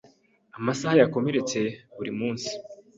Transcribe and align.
Amasaha 0.57 0.95
yakomeretse 1.01 1.59
buri 1.95 2.11
munsi. 2.19 2.51